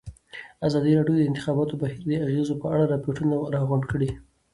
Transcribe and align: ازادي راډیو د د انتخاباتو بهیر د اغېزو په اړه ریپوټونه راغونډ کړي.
ازادي 0.67 0.91
راډیو 0.97 1.15
د 1.19 1.21
د 1.25 1.29
انتخاباتو 1.29 1.79
بهیر 1.81 2.01
د 2.07 2.11
اغېزو 2.27 2.55
په 2.61 2.65
اړه 2.73 2.83
ریپوټونه 2.93 3.35
راغونډ 3.55 3.83
کړي. 3.91 4.09